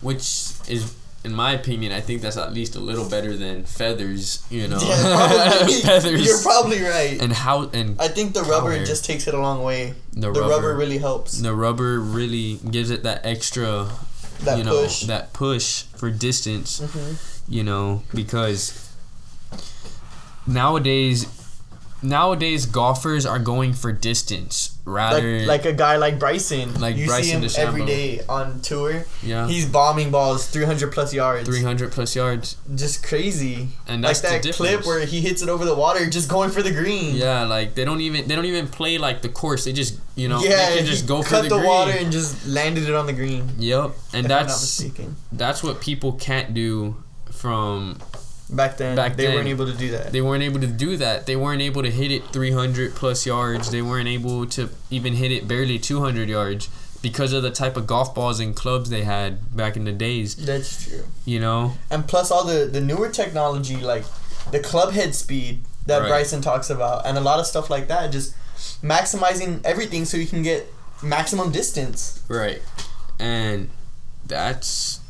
Which 0.00 0.20
is, 0.68 0.94
in 1.24 1.32
my 1.34 1.52
opinion, 1.52 1.90
I 1.92 2.00
think 2.00 2.22
that's 2.22 2.36
at 2.36 2.52
least 2.52 2.76
a 2.76 2.80
little 2.80 3.08
better 3.08 3.36
than 3.36 3.64
feathers. 3.64 4.44
You 4.50 4.68
know, 4.68 4.78
Yeah, 4.80 5.48
probably. 5.48 5.74
feathers. 5.82 6.24
You're 6.26 6.38
probably 6.42 6.82
right. 6.82 7.20
and 7.20 7.32
how 7.32 7.68
and 7.70 8.00
I 8.00 8.08
think 8.08 8.34
the 8.34 8.42
rubber 8.42 8.72
hair. 8.72 8.84
just 8.84 9.04
takes 9.04 9.26
it 9.26 9.34
a 9.34 9.40
long 9.40 9.62
way. 9.64 9.94
the, 10.12 10.30
The 10.30 10.40
rubber, 10.40 10.48
rubber 10.50 10.76
really 10.76 10.98
helps. 10.98 11.40
the 11.40 11.54
rubber 11.54 11.98
really 11.98 12.60
gives 12.70 12.90
it 12.90 13.02
that 13.02 13.24
extra 13.26 13.88
That 14.44 14.58
you 14.58 14.64
know 14.64 14.82
push. 14.82 15.02
that 15.04 15.32
push 15.32 15.82
for 15.96 16.10
distance. 16.10 16.80
Mhm. 16.80 17.16
You 17.48 17.64
know 17.64 18.02
because 18.14 18.84
nowadays 20.46 21.26
nowadays 22.02 22.66
golfers 22.66 23.26
are 23.26 23.38
going 23.38 23.72
for 23.72 23.90
distance 23.92 24.78
rather 24.84 25.38
Like, 25.40 25.64
like 25.64 25.64
a 25.66 25.72
guy 25.72 25.96
like 25.96 26.18
Bryson. 26.18 26.80
Like 26.80 26.96
you 26.96 27.06
Bryson 27.06 27.24
see 27.24 27.30
him 27.32 27.42
DeChambeau. 27.42 27.58
every 27.68 27.84
day 27.86 28.20
on 28.28 28.60
tour. 28.60 29.04
yeah 29.22 29.46
He's 29.46 29.66
bombing 29.66 30.10
balls 30.10 30.46
300 30.48 30.92
plus 30.92 31.12
yards. 31.12 31.48
300 31.48 31.92
plus 31.92 32.14
yards 32.16 32.56
Just 32.74 33.02
crazy. 33.06 33.68
and 33.86 34.02
Like 34.02 34.10
that's 34.10 34.20
the 34.22 34.28
that 34.28 34.42
difference. 34.42 34.72
clip 34.76 34.86
where 34.86 35.04
he 35.04 35.20
hits 35.20 35.42
it 35.42 35.48
over 35.48 35.64
the 35.64 35.74
water, 35.74 36.08
just 36.08 36.28
going 36.30 36.50
for 36.50 36.62
the 36.62 36.70
green. 36.72 37.16
yeah 37.16 37.44
like 37.44 37.74
they 37.74 37.84
don't 37.84 38.00
even 38.00 38.26
they 38.28 38.34
don't 38.34 38.46
even 38.46 38.68
play 38.68 38.96
like 38.98 39.22
the 39.22 39.28
course 39.28 39.64
they 39.64 39.72
just 39.72 39.98
you 40.14 40.28
know 40.28 40.40
yeah, 40.40 40.70
they 40.70 40.76
can 40.78 40.86
just 40.86 41.06
go 41.06 41.22
for 41.22 41.28
cut 41.30 41.42
the, 41.42 41.48
the, 41.50 41.56
green 41.56 41.66
water 41.68 41.92
and 41.92 42.10
just 42.12 42.46
landed 42.46 42.88
it 42.88 42.94
on 42.94 43.06
the 43.06 43.12
green. 43.12 43.48
yep 43.58 43.90
and 44.14 44.24
if 44.26 44.32
I'm 44.32 44.46
not 44.46 44.46
that's 44.46 44.84
that's 45.32 45.62
what 45.62 45.80
people 45.80 46.12
can't 46.12 46.54
do 46.54 46.96
from 47.30 47.98
Back 48.50 48.78
then, 48.78 48.96
Back 48.96 49.16
they 49.16 49.26
then. 49.26 49.34
weren't 49.34 49.48
able 49.48 49.66
to 49.66 49.74
do 49.76 49.90
that. 49.90 50.10
they 50.12 50.22
weren't 50.22 50.42
able 50.42 50.60
to 50.60 50.66
do 50.66 50.96
that 50.96 51.26
they 51.26 51.36
weren't 51.36 51.60
able 51.60 51.82
to 51.82 51.90
hit 51.90 52.10
it 52.10 52.22
300 52.32 52.94
plus 52.94 53.26
yards 53.26 53.70
they 53.70 53.82
weren't 53.82 54.08
able 54.08 54.46
to 54.46 54.70
even 54.90 55.12
hit 55.14 55.30
it 55.32 55.46
barely 55.46 55.78
200 55.78 56.28
yards 56.30 56.68
because 57.02 57.32
of 57.34 57.42
the 57.42 57.50
type 57.50 57.76
of 57.76 57.86
golf 57.86 58.14
balls 58.14 58.40
and 58.40 58.56
clubs 58.56 58.88
they 58.90 59.02
had 59.04 59.54
back 59.54 59.76
in 59.76 59.84
the 59.84 59.92
days 59.92 60.34
That's 60.34 60.84
true. 60.88 61.04
you 61.26 61.40
know 61.40 61.74
And 61.90 62.08
plus 62.08 62.30
all 62.30 62.44
the 62.44 62.64
the 62.64 62.80
newer 62.80 63.10
technology, 63.10 63.76
like 63.76 64.04
the 64.50 64.60
club 64.60 64.92
head 64.94 65.14
speed 65.14 65.62
that 65.86 66.00
Right. 66.00 66.08
Bryson 66.08 66.40
talks 66.42 66.70
about, 66.70 67.06
and 67.06 67.16
a 67.18 67.20
lot 67.20 67.38
of 67.40 67.46
stuff 67.46 67.68
like 67.70 67.88
that, 67.88 68.12
just 68.12 68.34
maximizing 68.82 69.60
everything 69.64 70.04
so 70.04 70.16
you 70.16 70.26
can 70.26 70.42
get 70.42 70.66
maximum 71.02 71.50
distance. 71.52 72.22
Right. 72.28 72.60
And 73.18 73.70
that's 74.26 75.00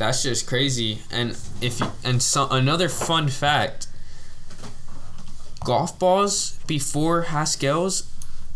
that's 0.00 0.22
just 0.24 0.46
crazy. 0.48 0.98
And 1.12 1.36
if 1.60 1.78
you, 1.80 1.86
and 2.02 2.20
so 2.22 2.48
another 2.50 2.88
fun 2.88 3.28
fact, 3.28 3.86
golf 5.64 5.98
balls 5.98 6.58
before 6.66 7.22
Haskell's, 7.22 8.10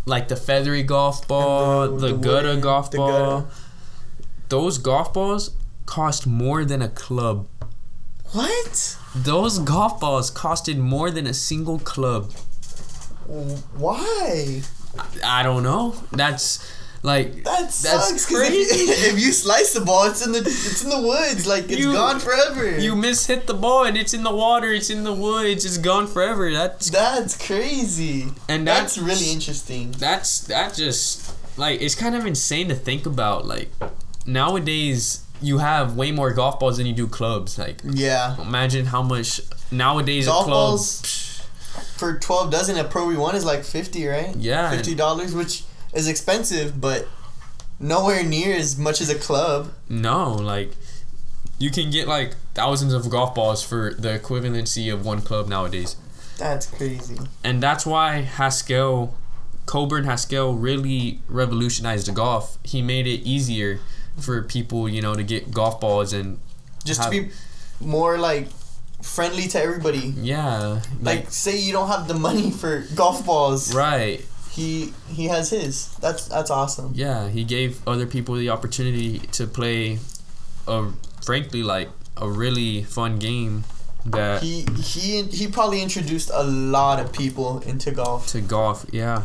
like 0.06 0.28
the 0.28 0.36
feathery 0.36 0.82
golf 0.82 1.26
ball, 1.28 1.88
the, 1.88 1.96
the- 1.98 2.06
the 2.08 2.12
Gutta 2.16 2.46
wooden- 2.48 2.60
golf 2.60 2.90
the 2.90 2.96
ball, 2.98 3.40
Gutta. 3.42 3.54
those 4.48 4.78
golf 4.78 5.12
balls 5.12 5.50
cost 5.86 6.26
more 6.26 6.64
than 6.64 6.82
a 6.82 6.88
club. 6.88 7.46
What? 8.32 8.96
Those 9.14 9.58
golf 9.60 10.00
balls 10.00 10.30
costed 10.30 10.78
more 10.78 11.10
than 11.10 11.26
a 11.26 11.34
single 11.34 11.78
club. 11.78 12.32
Why? 13.76 14.62
I 15.24 15.42
don't 15.42 15.62
know. 15.62 15.94
That's 16.12 16.58
like 17.04 17.44
That 17.44 17.60
That's 17.70 17.74
sucks. 17.76 18.24
If 18.30 18.36
crazy. 18.36 18.54
you, 18.84 18.86
if 19.12 19.20
you 19.20 19.30
slice 19.30 19.74
the 19.74 19.82
ball, 19.82 20.04
it's 20.10 20.24
in 20.26 20.32
the 20.32 20.38
it's 20.40 20.82
in 20.82 20.88
the 20.90 21.00
woods. 21.00 21.46
Like 21.46 21.64
it's 21.70 21.78
You- 21.78 21.92
gone 21.92 22.18
forever. 22.18 22.78
You 22.80 22.94
mishit 22.94 23.44
the 23.46 23.54
ball 23.54 23.84
and 23.84 23.96
it's 23.96 24.14
in 24.14 24.22
the 24.24 24.34
water, 24.34 24.72
it's 24.72 24.88
in 24.90 25.04
the 25.04 25.12
woods, 25.12 25.64
it's 25.64 25.78
gone 25.78 26.06
forever. 26.06 26.50
That's 26.50 26.88
That's 26.90 27.36
crazy. 27.46 28.28
and 28.48 28.66
That's, 28.66 28.96
that's, 28.96 28.98
really 28.98 29.30
interesting. 29.32 29.92
That's 29.92 30.40
that 30.52 30.74
just 30.74 31.34
like 31.58 31.80
it's 31.82 31.94
kind 31.94 32.14
of 32.16 32.24
insane 32.26 32.68
to 32.70 32.74
think 32.74 33.04
about. 33.06 33.46
Like 33.46 33.68
nowadays, 34.26 35.24
you 35.42 35.58
have 35.58 35.96
way 35.96 36.10
more 36.10 36.32
golf 36.32 36.58
balls 36.58 36.78
than 36.78 36.86
you 36.86 36.94
do 36.94 37.06
clubs. 37.06 37.58
Like 37.58 37.80
Yeah. 37.84 38.40
imagine 38.40 38.86
how 38.86 39.02
much 39.02 39.40
nowadays 39.70 40.26
Golf 40.26 40.46
a 40.46 40.48
club. 40.48 40.54
balls- 40.70 41.42
For 41.96 42.18
twelve 42.18 42.50
dozen, 42.50 42.76
a 42.78 42.84
Pro 42.84 43.08
V 43.10 43.16
one 43.16 43.34
is 43.36 43.44
like 43.44 43.62
fifty, 43.64 44.06
right? 44.06 44.34
Yeah, 44.36 44.70
Fifty 44.70 44.94
dollars, 44.94 45.34
which 45.34 45.64
is 45.94 46.08
expensive, 46.08 46.80
but 46.80 47.06
nowhere 47.80 48.22
near 48.22 48.54
as 48.54 48.76
much 48.78 49.00
as 49.00 49.08
a 49.08 49.14
club. 49.14 49.72
No, 49.88 50.32
like 50.32 50.72
you 51.58 51.70
can 51.70 51.90
get 51.90 52.08
like 52.08 52.34
thousands 52.54 52.92
of 52.92 53.08
golf 53.10 53.34
balls 53.34 53.62
for 53.62 53.94
the 53.98 54.18
equivalency 54.18 54.92
of 54.92 55.04
one 55.04 55.20
club 55.22 55.48
nowadays. 55.48 55.96
That's 56.38 56.66
crazy. 56.66 57.16
and 57.44 57.62
that's 57.62 57.86
why 57.86 58.22
Haskell, 58.22 59.14
Coburn 59.66 60.04
Haskell 60.04 60.54
really 60.54 61.20
revolutionized 61.28 62.08
the 62.08 62.12
golf. 62.12 62.58
He 62.64 62.82
made 62.82 63.06
it 63.06 63.20
easier 63.22 63.78
for 64.18 64.42
people, 64.42 64.88
you 64.88 65.00
know, 65.00 65.14
to 65.14 65.22
get 65.22 65.52
golf 65.52 65.80
balls 65.80 66.12
and 66.12 66.38
Just 66.84 67.00
Have- 67.02 67.12
to 67.12 67.22
be 67.22 67.30
more 67.80 68.18
like 68.18 68.48
friendly 69.00 69.46
to 69.48 69.62
everybody. 69.62 70.12
yeah, 70.16 70.80
Like, 71.00 71.18
like, 71.24 71.30
say 71.30 71.58
you 71.58 71.72
don't 71.72 71.88
have 71.88 72.08
the 72.08 72.14
money 72.14 72.50
for 72.50 72.84
golf 72.94 73.24
balls, 73.24 73.72
right, 73.74 74.24
he 74.54 74.92
he 75.08 75.24
has 75.26 75.50
his. 75.50 75.88
That's 76.00 76.26
that's 76.28 76.50
awesome. 76.50 76.92
yeah. 76.94 77.28
He 77.28 77.44
gave 77.44 77.86
other 77.86 78.06
people 78.06 78.34
the 78.36 78.50
opportunity 78.50 79.18
to 79.38 79.46
play, 79.46 79.98
a 80.66 80.90
frankly 81.22 81.62
like 81.62 81.88
a 82.16 82.28
really 82.28 82.84
fun 82.84 83.18
game 83.18 83.64
that 84.06 84.42
He 84.42 84.64
he 84.82 85.22
he 85.22 85.48
probably 85.48 85.82
introduced 85.82 86.30
a 86.32 86.44
lot 86.44 87.00
of 87.00 87.12
people 87.12 87.60
into 87.60 87.90
golf. 87.90 88.28
to 88.28 88.40
golf. 88.40 88.84
Yeah, 88.92 89.24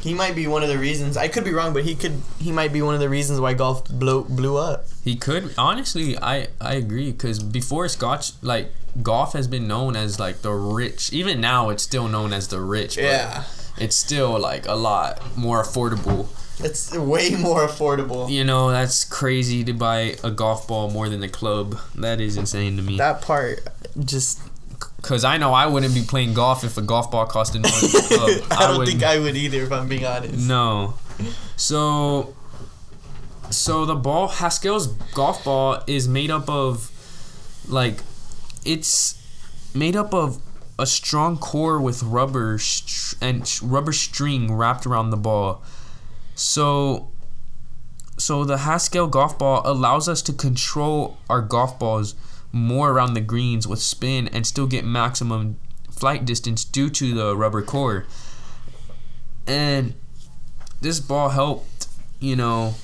He 0.00 0.12
might 0.14 0.34
be 0.36 0.46
one 0.46 0.62
of 0.62 0.68
the 0.68 0.78
reasons. 0.78 1.16
I 1.16 1.28
could 1.28 1.44
be 1.44 1.52
wrong, 1.52 1.72
but 1.72 1.84
he 1.84 1.94
could 1.96 2.20
he 2.38 2.52
might 2.52 2.72
be 2.72 2.82
one 2.82 2.94
of 2.94 3.00
the 3.00 3.08
reasons 3.08 3.40
why 3.40 3.54
golf 3.54 3.84
blew 3.88 4.24
blew 4.24 4.56
up. 4.58 4.84
he 5.02 5.16
could 5.16 5.54
honestly. 5.58 6.16
I 6.18 6.48
I 6.60 6.74
agree 6.74 7.10
because 7.12 7.38
before 7.42 7.88
Scotch 7.88 8.32
like 8.42 8.70
golf 9.02 9.32
has 9.32 9.48
been 9.48 9.66
known 9.66 9.96
as 9.96 10.20
like 10.20 10.42
the 10.42 10.52
rich. 10.52 11.12
Even 11.12 11.40
now, 11.40 11.70
it's 11.70 11.82
still 11.82 12.06
known 12.06 12.32
as 12.32 12.48
the 12.48 12.60
rich. 12.60 12.96
but 12.96 13.48
it's 13.78 13.96
still 13.96 14.38
like 14.38 14.66
a 14.66 14.74
lot 14.74 15.36
more 15.36 15.62
affordable. 15.62 16.28
It's 16.62 16.96
way 16.96 17.30
more 17.30 17.66
affordable. 17.66 18.30
You 18.30 18.44
know, 18.44 18.70
that's 18.70 19.04
crazy 19.04 19.64
to 19.64 19.72
buy 19.72 20.16
a 20.22 20.30
golf 20.30 20.68
ball 20.68 20.90
more 20.90 21.08
than 21.08 21.22
a 21.22 21.28
club. 21.28 21.78
That 21.96 22.20
is 22.20 22.36
insane 22.36 22.76
to 22.76 22.82
me. 22.82 22.96
That 22.98 23.22
part 23.22 23.60
just 24.04 24.40
Cause 25.02 25.22
I 25.22 25.36
know 25.36 25.52
I 25.52 25.66
wouldn't 25.66 25.94
be 25.94 26.02
playing 26.02 26.32
golf 26.32 26.64
if 26.64 26.78
a 26.78 26.82
golf 26.82 27.10
ball 27.10 27.26
costed 27.26 27.60
more 27.62 27.78
than 27.80 28.00
a 28.00 28.38
club. 28.40 28.46
I 28.58 28.66
don't 28.68 28.78
would- 28.78 28.88
think 28.88 29.02
I 29.02 29.18
would 29.18 29.36
either 29.36 29.62
if 29.62 29.70
I'm 29.72 29.86
being 29.86 30.06
honest. 30.06 30.48
No. 30.48 30.94
So 31.56 32.34
so 33.50 33.84
the 33.84 33.94
ball 33.94 34.28
Haskell's 34.28 34.86
golf 35.14 35.44
ball 35.44 35.82
is 35.86 36.08
made 36.08 36.30
up 36.30 36.48
of 36.48 36.90
like 37.68 37.98
it's 38.64 39.20
made 39.74 39.94
up 39.96 40.14
of 40.14 40.40
a 40.78 40.86
strong 40.86 41.38
core 41.38 41.80
with 41.80 42.02
rubber 42.02 42.58
str- 42.58 43.16
and 43.20 43.60
rubber 43.62 43.92
string 43.92 44.52
wrapped 44.52 44.86
around 44.86 45.10
the 45.10 45.16
ball. 45.16 45.62
So 46.34 47.10
so 48.16 48.44
the 48.44 48.58
Haskell 48.58 49.08
golf 49.08 49.38
ball 49.38 49.62
allows 49.64 50.08
us 50.08 50.22
to 50.22 50.32
control 50.32 51.18
our 51.28 51.40
golf 51.40 51.78
balls 51.78 52.14
more 52.52 52.90
around 52.90 53.14
the 53.14 53.20
greens 53.20 53.66
with 53.66 53.80
spin 53.80 54.28
and 54.28 54.46
still 54.46 54.66
get 54.66 54.84
maximum 54.84 55.56
flight 55.90 56.24
distance 56.24 56.64
due 56.64 56.88
to 56.90 57.14
the 57.14 57.36
rubber 57.36 57.62
core. 57.62 58.06
And 59.46 59.94
this 60.80 61.00
ball 61.00 61.30
helped, 61.30 61.88
you 62.20 62.36
know, 62.36 62.74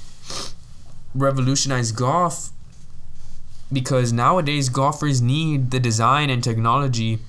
revolutionize 1.15 1.93
golf 1.93 2.51
because 3.73 4.13
nowadays 4.13 4.69
golfers 4.69 5.23
need 5.23 5.71
the 5.71 5.79
design 5.79 6.29
and 6.29 6.43
technology 6.43 7.21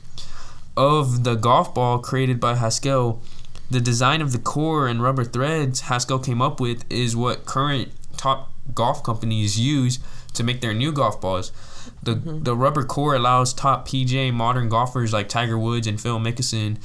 of 0.76 1.24
the 1.24 1.36
golf 1.36 1.74
ball 1.74 2.00
created 2.00 2.40
by 2.40 2.56
Haskell. 2.56 3.22
The 3.70 3.80
design 3.82 4.22
of 4.22 4.32
the 4.32 4.40
core 4.40 4.88
and 4.88 5.02
rubber 5.02 5.24
threads 5.24 5.82
Haskell 5.82 6.20
came 6.20 6.42
up 6.42 6.60
with 6.60 6.84
is 6.90 7.16
what 7.16 7.46
current 7.46 7.92
top 8.18 8.52
golf 8.76 9.04
companies 9.04 9.60
use 9.60 10.00
to 10.34 10.44
make 10.44 10.62
their 10.62 10.74
new 10.74 10.92
golf 10.92 11.20
balls. 11.22 11.52
The 12.04 12.16
mm-hmm. 12.16 12.44
the 12.44 12.56
rubber 12.56 12.84
core 12.84 13.16
allows 13.16 13.54
top 13.54 13.88
PJ 13.88 14.34
modern 14.34 14.70
golfers 14.70 15.14
like 15.14 15.30
Tiger 15.30 15.58
Woods 15.58 15.88
and 15.88 16.00
Phil 16.00 16.20
Mickelson 16.20 16.78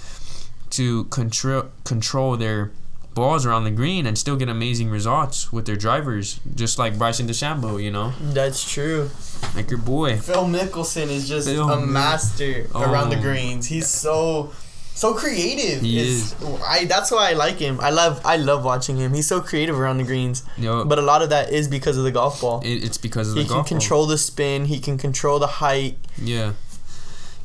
to 0.71 1.05
control 1.05 1.65
control 1.85 2.37
their 2.37 2.73
balls 3.17 3.45
around 3.45 3.65
the 3.65 3.71
green 3.73 4.07
and 4.07 4.17
still 4.17 4.37
get 4.37 4.49
amazing 4.49 4.91
results 4.91 5.53
with 5.53 5.67
their 5.67 5.75
drivers, 5.75 6.39
just 6.55 6.79
like 6.79 6.97
Bryson 6.99 7.27
DeChambeau, 7.27 7.83
you 7.83 7.91
know, 7.91 8.13
That's 8.21 8.63
true. 8.71 9.11
like 9.57 9.71
your 9.71 9.81
boy. 9.81 10.19
Phil 10.19 10.45
Mickelson 10.47 11.09
is 11.09 11.29
just 11.29 11.49
Phil 11.49 11.69
a 11.69 11.81
Mi- 11.81 11.87
master 11.93 12.69
Oh. 12.75 12.83
around 12.83 13.11
the 13.11 13.19
oh. 13.19 13.23
greens. 13.23 13.67
He's 13.67 13.89
so 13.89 14.53
so 14.95 15.13
creative. 15.13 15.83
He 15.83 15.99
It's- 16.01 16.35
I 16.67 16.85
that's 16.87 17.11
why 17.11 17.31
I 17.31 17.33
like 17.35 17.59
him. 17.59 17.81
I 17.81 17.91
love 17.91 18.21
I 18.25 18.37
love 18.37 18.65
watching 18.65 18.97
him. 18.99 19.13
He's 19.15 19.27
so 19.27 19.41
creative 19.41 19.77
around 19.81 19.99
the 19.99 20.05
greens. 20.13 20.43
Yo, 20.57 20.85
But 20.85 20.99
a 20.99 21.03
lot 21.03 21.21
of 21.23 21.29
that 21.31 21.53
is 21.53 21.69
because 21.69 21.97
of 21.99 22.05
the 22.05 22.13
golf 22.13 22.41
ball. 22.43 22.61
it, 22.65 22.85
it's 22.87 22.99
because 22.99 23.31
of 23.31 23.37
He 23.37 23.43
the 23.43 23.49
can 23.49 23.57
golf 23.57 23.65
ball. 23.69 23.79
control 23.79 24.07
the 24.07 24.19
spin. 24.19 24.67
He 24.67 24.79
can 24.79 24.97
control 24.99 25.39
the 25.39 25.53
height. 25.65 25.97
Yeah. 26.23 26.53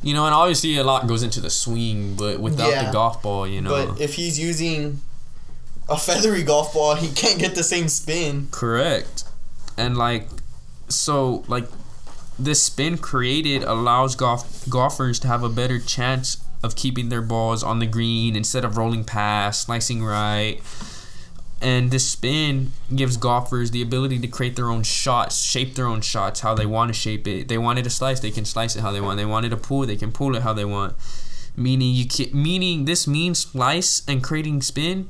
You 0.02 0.14
know, 0.14 0.24
and 0.26 0.34
obviously 0.34 0.76
a 0.78 0.84
lot 0.84 1.06
goes 1.06 1.22
into 1.22 1.40
the 1.40 1.50
swing, 1.50 2.14
but 2.14 2.40
without 2.40 2.70
Yeah. 2.70 2.86
the 2.86 2.92
golf 2.92 3.22
ball, 3.22 3.46
you 3.46 3.60
know. 3.60 3.70
But 3.70 4.00
if 4.00 4.14
he's 4.14 4.36
using 4.38 5.00
a 5.88 5.96
feathery 5.96 6.42
golf 6.42 6.74
ball, 6.74 6.94
he 6.94 7.12
can't 7.12 7.38
get 7.38 7.54
the 7.54 7.62
same 7.62 7.88
spin. 7.88 8.48
Correct. 8.50 9.24
And 9.76 9.96
like 9.96 10.28
so 10.88 11.44
like 11.48 11.66
this 12.38 12.62
spin 12.62 12.98
created 12.98 13.62
allows 13.62 14.14
golf 14.14 14.68
golfers 14.68 15.18
to 15.20 15.28
have 15.28 15.42
a 15.42 15.48
better 15.48 15.78
chance 15.78 16.42
of 16.62 16.76
keeping 16.76 17.08
their 17.08 17.22
balls 17.22 17.62
on 17.62 17.78
the 17.78 17.86
green 17.86 18.36
instead 18.36 18.64
of 18.64 18.76
rolling 18.76 19.04
past, 19.04 19.62
slicing 19.62 20.04
right. 20.04 20.60
And 21.60 21.92
this 21.92 22.10
spin 22.10 22.72
gives 22.94 23.16
golfers 23.16 23.70
the 23.70 23.82
ability 23.82 24.18
to 24.18 24.26
create 24.26 24.56
their 24.56 24.68
own 24.68 24.82
shots, 24.82 25.40
shape 25.40 25.74
their 25.74 25.86
own 25.86 26.00
shots 26.00 26.40
how 26.40 26.54
they 26.54 26.66
want 26.66 26.88
to 26.88 26.92
shape 26.92 27.26
it. 27.28 27.46
They 27.46 27.58
wanted 27.58 27.84
to 27.84 27.90
slice, 27.90 28.18
they 28.18 28.32
can 28.32 28.44
slice 28.44 28.74
it 28.74 28.80
how 28.80 28.90
they 28.90 29.00
want. 29.00 29.16
They 29.16 29.24
wanted 29.24 29.50
to 29.50 29.56
pull, 29.56 29.86
they 29.86 29.96
can 29.96 30.10
pull 30.10 30.34
it 30.34 30.42
how 30.42 30.52
they 30.52 30.64
want. 30.64 30.96
Meaning 31.56 31.94
you 31.94 32.06
can, 32.06 32.30
meaning 32.32 32.86
this 32.86 33.06
means 33.06 33.40
slice 33.40 34.02
and 34.08 34.24
creating 34.24 34.62
spin 34.62 35.08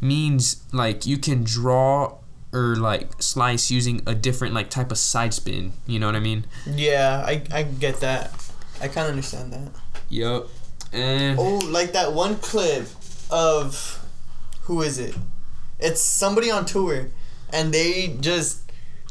means 0.00 0.62
like 0.72 1.06
you 1.06 1.18
can 1.18 1.44
draw 1.44 2.18
or 2.52 2.76
like 2.76 3.22
slice 3.22 3.70
using 3.70 4.00
a 4.06 4.14
different 4.14 4.54
like 4.54 4.70
type 4.70 4.90
of 4.90 4.98
side 4.98 5.34
spin. 5.34 5.72
You 5.86 5.98
know 5.98 6.06
what 6.06 6.16
I 6.16 6.20
mean? 6.20 6.46
Yeah, 6.66 7.24
I, 7.26 7.42
I 7.52 7.62
get 7.62 8.00
that. 8.00 8.32
I 8.80 8.88
kind 8.88 9.06
of 9.06 9.10
understand 9.10 9.52
that. 9.52 9.70
Yup. 10.08 10.48
And 10.92 11.38
Oh, 11.38 11.58
like 11.66 11.92
that 11.92 12.12
one 12.12 12.36
clip 12.36 12.86
of 13.30 14.04
who 14.62 14.82
is 14.82 14.98
it? 14.98 15.14
It's 15.78 16.00
somebody 16.00 16.50
on 16.50 16.64
tour, 16.64 17.08
and 17.52 17.72
they 17.72 18.16
just 18.20 18.62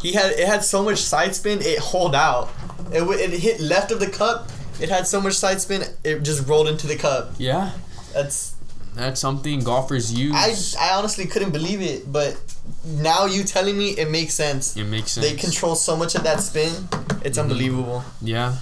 he 0.02 0.14
had 0.14 0.32
it 0.32 0.48
had 0.48 0.64
so 0.64 0.84
much 0.84 1.00
side 1.00 1.36
spin 1.36 1.60
it 1.62 1.80
hold 1.80 2.16
out. 2.16 2.50
It 2.92 3.04
it 3.04 3.40
hit 3.40 3.60
left 3.60 3.92
of 3.92 4.00
the 4.00 4.10
cup. 4.10 4.50
It 4.82 4.90
had 4.90 5.08
so 5.08 5.22
much 5.22 5.34
side 5.34 5.62
spin 5.62 5.84
it 6.04 6.24
just 6.24 6.48
rolled 6.48 6.68
into 6.68 6.88
the 6.88 6.96
cup. 6.96 7.34
yeah, 7.38 7.72
That's 8.14 8.56
that's 8.98 9.20
something 9.22 9.60
golfers 9.62 10.14
use. 10.14 10.76
I 10.80 10.90
I 10.90 10.98
honestly 10.98 11.26
couldn't 11.26 11.52
believe 11.52 11.82
it, 11.82 12.12
but 12.12 12.38
now 12.86 13.26
you 13.26 13.44
telling 13.44 13.78
me 13.78 13.90
it 13.92 14.10
makes 14.10 14.34
sense. 14.34 14.76
it 14.76 14.86
makes 14.86 15.12
sense. 15.12 15.26
They 15.28 15.36
control 15.36 15.76
so 15.76 15.96
much 15.96 16.16
of 16.16 16.24
that 16.24 16.40
spin. 16.42 16.88
It's 17.24 17.38
unbelievable. 17.38 18.04
Yeah. 18.22 18.58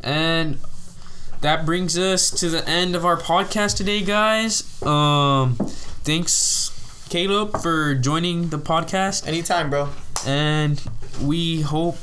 And 0.00 0.58
that 1.40 1.66
brings 1.66 1.98
us 1.98 2.30
to 2.40 2.48
the 2.48 2.66
end 2.68 2.94
of 2.96 3.04
our 3.04 3.16
podcast 3.16 3.76
today, 3.76 4.02
guys. 4.02 4.62
Um 4.82 5.56
thanks 6.04 6.72
Caleb 7.08 7.60
for 7.62 7.94
joining 7.94 8.48
the 8.50 8.58
podcast 8.58 9.26
Anytime, 9.26 9.70
bro. 9.70 9.88
and 10.26 10.80
we 11.22 11.62
hope 11.62 11.98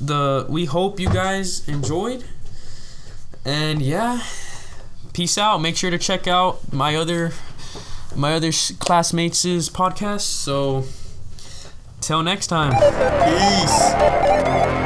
the 0.00 0.46
we 0.48 0.64
hope 0.66 1.00
you 1.00 1.08
guys 1.08 1.66
enjoyed. 1.68 2.24
And 3.44 3.80
yeah, 3.80 4.20
peace 5.16 5.38
out. 5.38 5.62
Make 5.62 5.78
sure 5.78 5.90
to 5.90 5.96
check 5.96 6.28
out 6.28 6.70
my 6.74 6.94
other 6.94 7.32
my 8.14 8.34
other 8.34 8.52
classmates' 8.78 9.70
podcast. 9.70 10.20
So 10.20 10.84
till 12.02 12.22
next 12.22 12.48
time. 12.48 12.72
Peace. 13.24 14.85